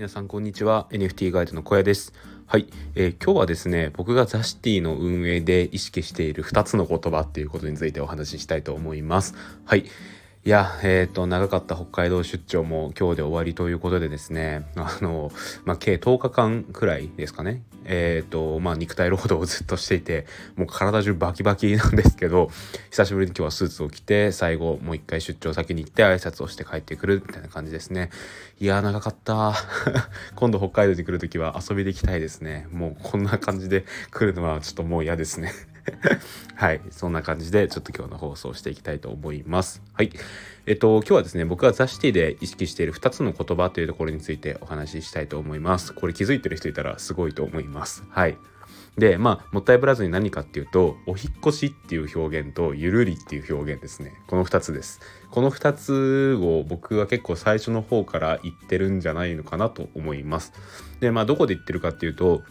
[0.00, 0.86] 皆さんこんにちは。
[0.92, 2.14] NFT ガイドの小屋です。
[2.46, 9.34] はい、えー、今日はですね僕がザシティの運営で意識している2つの言葉っていうことについてお話ししたいと思います。
[9.66, 9.84] はい。
[10.42, 15.30] いや、えっ、ー、と、長かった北海道出張も今日で終わりということでですね、 あの、
[15.66, 17.62] まあ、計10日間くらいですかね。
[17.84, 20.26] えっ、ー、と、まあ、肉体労働をずっとしていて、
[20.56, 22.50] もう体中バキバキなんですけど、
[22.90, 28.08] 久しぶりに今日はスーツを着て、最後もう一回出張先に行って挨拶をして帰ってくるみたいな感じですね。
[28.58, 29.52] いや、長かった。
[30.36, 32.66] 今度北海道に来るときは遊びで行きたいですね。
[32.72, 35.52] もうこんな感じで来るのはちょっともう嫌ですね。
[36.56, 36.80] はい。
[36.90, 39.82] そんな感じで、ちょっと今日の放送していきたいと思います。
[39.92, 40.10] はい。
[40.66, 45.92] えっと、今日はですね、僕がザ・シティで意識している2つの言葉というところについてお話ししたいと思います。
[45.94, 48.04] これ気づいてる人いたらすごいと思います。
[48.10, 48.36] はい。
[48.98, 54.12] で、まあ、もったいぶらずに何かっていうと、お引越しっていう表現と、ゆるりっていう表現ですね。
[54.26, 55.00] この2つです。
[55.30, 60.52] この2つを僕は結構最初の方から言ってるんじゃないのかなと思います。
[61.00, 62.42] で、まあ、どこで言ってるかっていうと、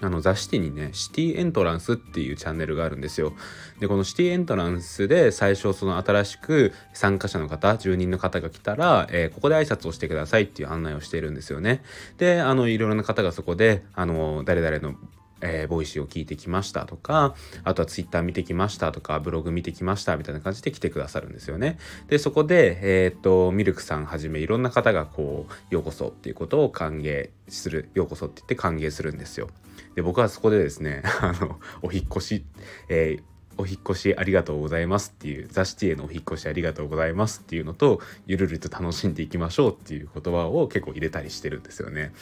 [0.00, 3.34] あの、ザ・シティにね、シティエントランスっていうチャンネルがあるんですよ。
[3.78, 11.82] で、このシティエントランスで最初その新しく参加者の方、住人の方が来たら、えー、ここで挨拶をしてくださいっていう案内をしているんですよね。
[12.18, 14.96] で、あの、いろいろな方がそこで、あの、誰々の
[15.42, 21.78] えー、ボイシーを聞いてきましたとか、あとはツイッター見てきましたとか、ブログ見てきましたみたいな感じで来てくださるんですよね。
[22.08, 29.48] で、そこで、えー、っと、ミルクさんはじめいろんな方がこう、ようこそっていうことを歓迎する、ようこそって言って歓迎するんですよ。
[29.94, 32.44] で僕はそこでですね あのお引越し、
[32.88, 42.12] えーお引越しありがとうございますっていうザ・シティへのお引越しありがとうございますっていうのとゆるりと楽しんでいきましょうっていう言葉を結構入れたりしてるんですよね。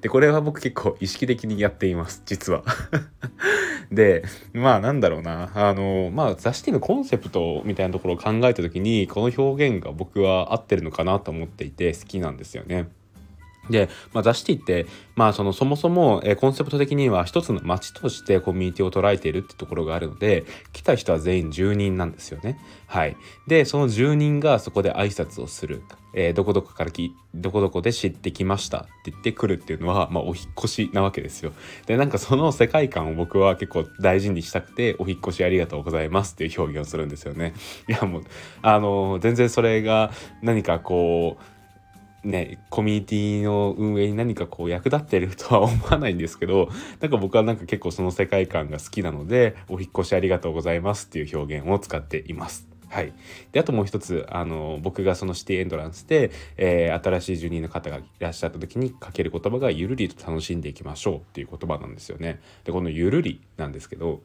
[0.00, 2.64] でこれは僕結構意識的にやっています実は。
[3.90, 12.88] でまあなんだろうなあのまあザ・シティのコンセプトみたいなところを考えた時にこの表現が僕は合ってるのかなと思っていて好きなんですよね。
[13.70, 22.58] で、まあ、ザ・シティって、まあ、そのそもそも、えー、コンセプト的には一つの街としてコミュニティを捉えているってところがあるので来た人は全員住人なんですよね。
[22.86, 23.16] はい、
[23.46, 25.82] でその住人がそこで挨拶をする、
[26.12, 31.52] えー、どこどこからきどこどこで知ってきましたって言ってくるっていうのは、まあ、お引越しなわけですよ。
[31.86, 37.54] でなんかその世界観を僕は結構大事にしたくて「お引越しありがとうございます」っていう表現をするんですよね。
[37.88, 38.22] いやもう
[38.62, 40.10] あの全然それが
[40.42, 41.59] 何かこう
[42.22, 46.68] ね、コミュニティの運営に何かこう役立ってるとは思わないんですけど
[47.00, 52.68] なんか僕はなんか結構その世界観が好きなので「お引越しありがとうございます」っていう表現を使っています。
[52.90, 53.12] はい、
[53.52, 62.40] であともう一つあの僕がそのシティエントランスで、えー、新しい住人の方がいらっしゃった時にかける言葉が「ゆるりと楽しんでいきましょう」っていう言葉なんですよね。
[62.64, 64.20] でこの「ゆるり」なんですけど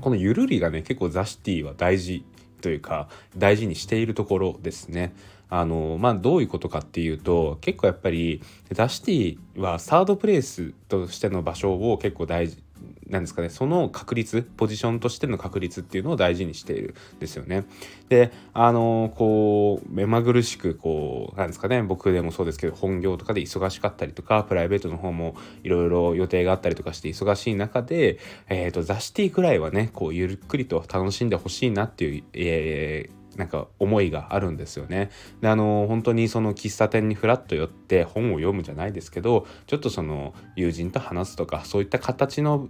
[0.00, 2.24] この「ゆるり」がね結構ザ・シティは大事
[2.60, 5.12] というか大事にしているところですね。
[5.50, 8.40] あのまあどういうことかっていうと結構やっぱり
[8.74, 12.62] ダシティはサードプレイスとしての場所を結構大事
[13.08, 17.64] なんですかねその確率ポジションとしての確率っていうのを大事にしているんですよね。
[18.08, 25.34] であのこう目まぐるしくこうなんですかね僕でもそうですけど本業とかで忙しかったりとかプライベートの方も
[25.64, 28.18] いろいろ予定があったりとかして忙しい中で、
[28.48, 35.10] えーと、ザシティくらいはねこうゆっくりと楽しんでほしいなっていう、えーなんか思いがあるんですよね。
[35.40, 42.68] であの本当にその喫茶店にフラッと寄って本を読むじゃないですけどちょっとその友人と話すとかそういった形の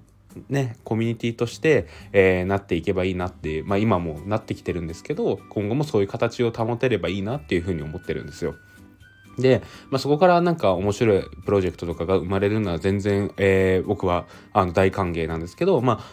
[0.48, 8.54] ね、コミュニティとして、えー、なっていけばいいなっていう、まあ、今もなってきてるんですけど今後もそういう形を保てればいいなっていうふうに思ってるんですよ。
[9.38, 16.04] で、まあ、そこからなんか面白いプロジェクトとかが生まれるのは全然、えー、僕はあの大歓迎なんですけど、まあ、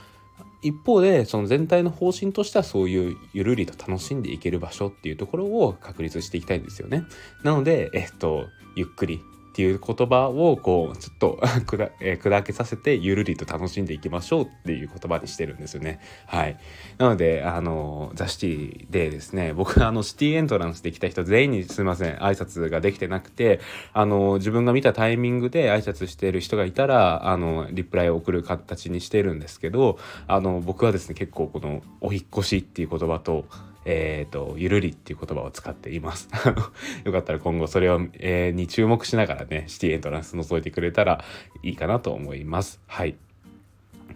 [0.67, 7.03] 一方でその全体の方針としてはそういうゆるりと楽しんでいける場所っていうところを確立していきたいんですよね。
[7.43, 9.21] なので、えっと、ゆっくり
[9.57, 15.99] っていう言葉をこうちょっと砕, えー、砕けさせてゆるりと楽しんでいきましょうっていう言葉にしてるんですよね。
[16.27, 16.59] はい、
[16.99, 23.59] なのであのザ・シティでですね 僕あのシティエントランスで来た人全員にすいません挨拶ができてなくて
[23.93, 29.97] あの自分が見たタイミングで挨拶してる人がいたらあのリプライを送る形にしてるんですけど
[30.27, 33.45] あの僕はですね結構この「お引越し」っていう言葉と
[33.89, 36.27] えっ、ー、と、ゆるりっていう言葉を使っています。
[37.05, 41.23] よかったら今後それを、えー、に注目しながらね、シティエントランス覗いてくれたら
[41.63, 42.81] いいかなと思います。
[42.85, 43.15] はい。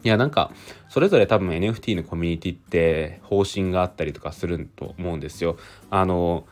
[0.04, 0.52] いやなんか
[0.90, 5.58] それぞれ多分 NFT のコミュニティって方針があったりとかすると思うんですよ。
[5.92, 6.48] あの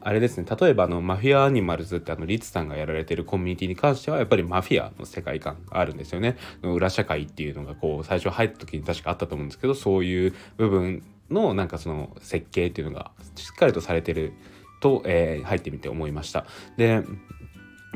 [0.00, 6.36] あれですね例えばあのマフィアアニマルズってあのリツさんがやられてるコミュニティに関してはやっぱりマフィアの世界観があるんですよね。
[6.62, 14.32] 裏社会っていうのがこう最初入った時に確かあったと思うんですけどそういう部分のなんかその設計っていうのがしっかりとされてる
[14.80, 16.46] と、えー、入ってみて思いました。
[16.76, 17.04] で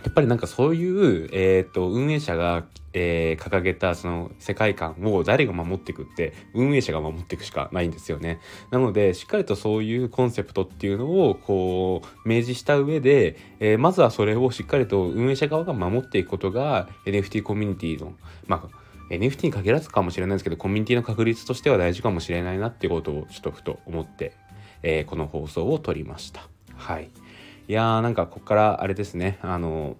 [0.02, 8.40] やっぱりなんかそういう、えーと、運営者が、えー、掲げたその世界観を誰が守っていくって運営者が守っていくしかないんですよね。
[8.70, 18.14] なのでしっかりとそういうコンセプトっていうのをこう明示した上で、えー、まずはそれをしっかりと運営者側が守っていくことが NFT コミュニティの
[18.46, 18.79] まあ
[19.10, 24.32] NFT に限らずかもしれないですけどコミュニティの確立としては大事かもしれないなっていうことをちょっとふと思って、
[24.82, 26.48] えー、この放送を撮りました。
[26.76, 27.10] はい。
[27.68, 29.96] いやーなんかここからあれですねあの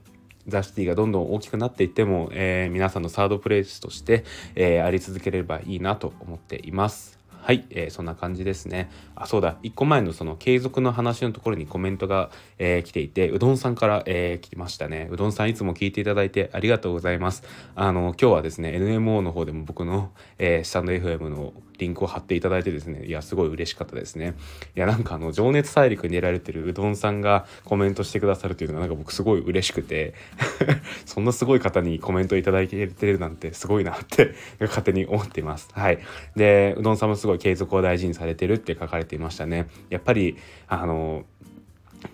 [0.48, 4.24] ザ・シティがどんどん大きくなっていっても、えー、皆さんのサードプレイスとして、
[4.56, 7.19] えー、あり続ければいいなと思っています。
[7.42, 8.90] はい、えー、そんな感じですね。
[9.14, 15.08] あ、そうだ、1個前のその継続の話のところにコメントが、えー、来ていて、うどんさんから、えー、来ましたね。
[15.10, 17.42] うどんさんいつも聞いていただいてありがとうございます。
[17.74, 24.34] あの、今日はですね、NMO の方でも僕の、え、スタンド FM のリンクを貼っていただいてですね、いや、すごい嬉しかったですね。
[24.76, 30.14] いや、なんかあの、情熱大陸に出られてるうどんさんがコメントしてくださるというのがなんか僕すごい嬉しくて
[31.06, 35.68] そんなすごい方にコメントいただいてるなんてすごいなって勝手に思っています。
[35.72, 35.98] はい。
[36.36, 39.68] で、うどんさんもすごい継続を大事にされてるって書かれていましたね。
[39.88, 40.36] やっぱり、
[40.68, 41.24] あの、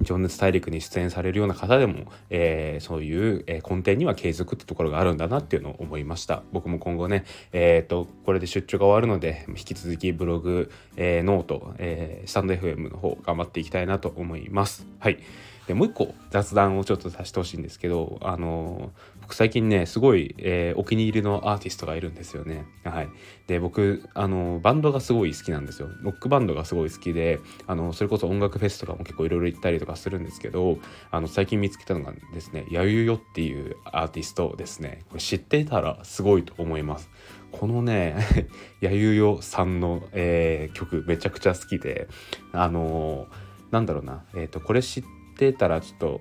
[0.03, 6.43] 情熱大陸に出演されるような方でも、えー、そういう、え根底には継続ってところがあるんだなっていうのを思いました。
[6.53, 14.87] 僕も今後ねえっ、とこれで出張が終わるので引き続きブログ、えー、ノート、えスタンド FM の方頑張っていきたいなと思います。
[14.99, 15.19] はい。
[15.67, 22.65] でもう一個雑談をちょっとさせてほしいんですけどあの僕最近ねすごい、えー、お気に入りのアーティストがいるんですよね。
[22.85, 23.09] はい。
[23.49, 25.89] で僕あのバンドがすごい好きなんですよ。
[26.03, 30.79] ロックバンドがすごい好きであのそれこそ音楽フェスとかも結構いろいろ行ったりとかするんですけど
[31.11, 35.01] あの最近見つけたのがですねやゆよっていうアーティストですね。
[35.09, 37.11] これ知ってたらすごいと思います。
[37.51, 38.17] このね
[38.81, 42.07] やゆよさんの、えー、曲めちゃくちゃ好きで
[42.53, 43.27] あの
[43.73, 46.21] なんだろうな、えーと、とこれ知ってってたらちょっと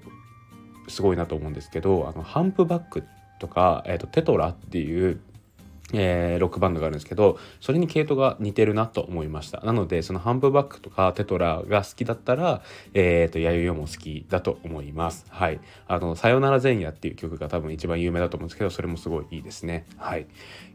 [0.89, 3.03] すごいなと思うんですけどあのハンプバック
[3.39, 5.21] とか、えーと、テトラっていう
[5.93, 9.61] えー、ロックバンドがあるんですけどそれに系統が似てるなと思いました。
[9.61, 15.25] なのでそのハンプバックとかテトラが好きだったらえっ、ー、とやゆよも好きだと思います。
[15.29, 15.59] はい。
[15.87, 19.85] あのさよなら前夜っていう曲が多分一番有名だと思うんですけどそれもすごいいいですね。
[19.97, 20.25] はい。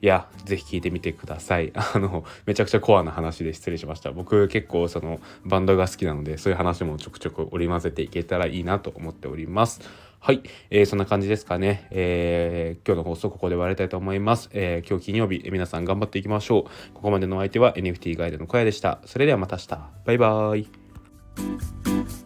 [0.02, 1.72] いやぜひ聴いてみてください。
[1.74, 4.12] あのめちゃくちゃコアな話で失礼しました。
[4.12, 10.09] 僕結構そのバンドが好きなのでそういう話もちょくちょく織り交ぜていけたらいいなと思っております。
[10.22, 16.92] はい、えー、そんな感じですかね、えー、今日の放送ここで終わりたいと思います、えー、今日金曜日、えー、皆さん頑張っていきましょう。
[16.92, 19.00] ここまでのお相手は NFT ガイドの小屋でした。
[19.06, 19.78] それではまた明日。
[20.04, 22.19] バイバーイ。